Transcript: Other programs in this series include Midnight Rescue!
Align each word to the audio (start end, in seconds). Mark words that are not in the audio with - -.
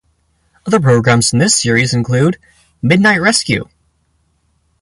Other 0.65 0.79
programs 0.79 1.31
in 1.31 1.37
this 1.37 1.55
series 1.55 1.93
include 1.93 2.39
Midnight 2.81 3.21
Rescue! 3.21 3.65